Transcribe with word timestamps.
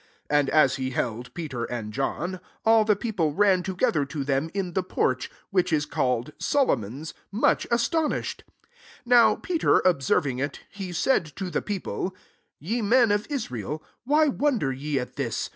11 0.31 0.39
And 0.39 0.49
as 0.49 0.77
he 0.77 0.89
held 0.89 1.31
Peter 1.35 1.63
and 1.65 1.93
John, 1.93 2.39
all 2.65 2.83
the 2.83 2.95
people 2.95 3.35
ran 3.35 3.61
toge 3.61 3.93
ther 3.93 4.03
to 4.03 4.23
them 4.23 4.49
in 4.51 4.73
the 4.73 4.81
porch, 4.81 5.29
which 5.51 5.71
is 5.71 5.85
called 5.85 6.31
Solomon's, 6.39 7.13
much 7.31 7.67
as 7.67 7.87
tonished. 7.87 8.41
12 9.03 9.05
Now 9.05 9.35
Peter 9.35 9.77
observing 9.85 10.39
iV, 10.39 10.53
he 10.71 10.91
said 10.91 11.27
to 11.35 11.51
the 11.51 11.61
people," 11.61 12.15
Ye 12.59 12.81
men 12.81 13.11
of 13.11 13.27
Israel, 13.29 13.83
why 14.03 14.27
wonder 14.27 14.73
ye 14.73 14.97
at 14.97 15.17
this 15.17 15.49